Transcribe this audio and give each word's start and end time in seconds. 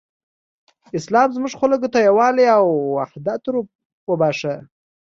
اسلام 0.97 1.29
زموږ 1.35 1.53
خلکو 1.61 1.87
ته 1.93 1.99
یووالی 2.07 2.45
او 2.57 2.65
حدت 3.11 3.41
وروباښه. 3.47 4.55